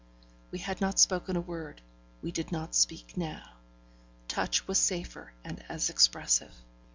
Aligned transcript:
We 0.49 0.57
had 0.57 0.81
not 0.81 0.97
spoken 0.97 1.35
a 1.35 1.41
word; 1.41 1.79
we 2.23 2.31
did 2.31 2.51
not 2.51 2.73
speak 2.73 3.15
now. 3.15 3.57
Touch 4.27 4.67
was 4.67 4.79
safer 4.79 5.31
and 5.43 5.63
as 5.69 5.91
expressive. 5.91 6.55